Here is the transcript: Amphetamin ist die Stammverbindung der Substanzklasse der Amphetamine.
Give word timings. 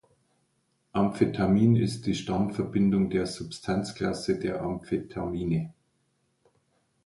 Amphetamin 0.93 1.75
ist 1.75 2.07
die 2.07 2.15
Stammverbindung 2.15 3.11
der 3.11 3.27
Substanzklasse 3.27 4.39
der 4.39 4.59
Amphetamine. 4.63 5.73